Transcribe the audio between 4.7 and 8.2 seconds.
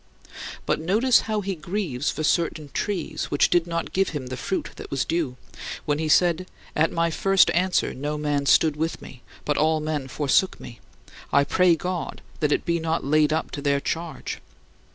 that was due, when he said, "At my first answer no